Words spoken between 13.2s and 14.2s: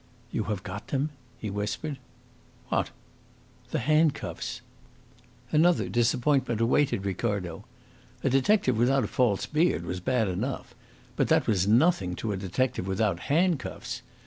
handcuffs.